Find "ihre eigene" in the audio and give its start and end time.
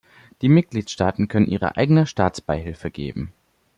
1.45-2.07